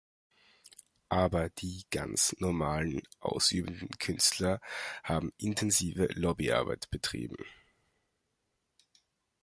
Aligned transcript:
Aber 1.09 1.51
die 1.51 1.83
ganz 1.91 2.35
normalen, 2.39 3.03
ausübenden 3.19 3.89
Künstler 3.99 4.59
haben 5.03 5.31
intensive 5.37 6.05
Lobbyarbeit 6.15 6.89
betrieben. 6.89 7.37